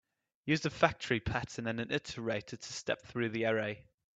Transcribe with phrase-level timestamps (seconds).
[0.45, 3.83] Use the factory pattern and an iterator to step through the array.